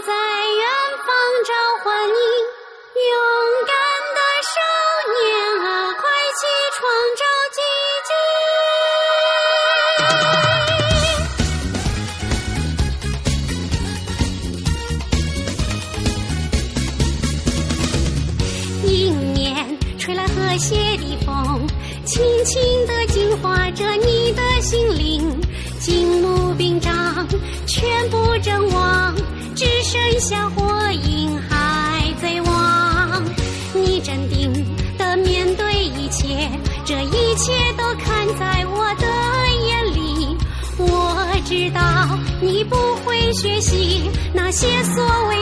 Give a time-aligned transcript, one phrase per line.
[0.00, 0.64] 在远
[1.06, 1.06] 方
[1.44, 1.52] 召
[1.84, 2.12] 唤你，
[2.96, 3.12] 勇
[3.66, 3.70] 敢
[4.14, 4.54] 的少
[5.12, 5.22] 年
[5.64, 5.66] 啊，
[6.00, 6.02] 快
[6.40, 6.42] 起
[6.74, 6.80] 床
[7.20, 7.22] 找
[7.52, 7.60] 奇
[18.88, 18.90] 迹！
[18.92, 18.92] 迎
[19.34, 19.44] 面
[19.98, 21.68] 吹来和谐的风，
[22.06, 25.38] 轻轻的净化着你的心灵，
[25.78, 27.28] 金木兵长
[27.66, 28.61] 全部整。
[30.22, 30.62] 下火
[30.92, 33.24] 影海贼王。
[33.74, 34.52] 你镇定
[34.96, 36.48] 的面对一切，
[36.84, 39.06] 这一切都看在我的
[39.66, 40.36] 眼里。
[40.78, 41.80] 我知道
[42.40, 45.41] 你不会学习那些所谓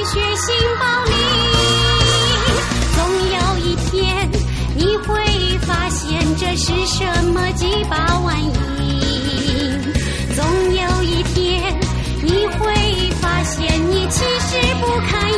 [15.08, 15.29] kind